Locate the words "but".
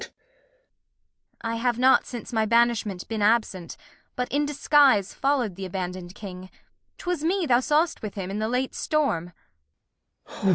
4.15-4.31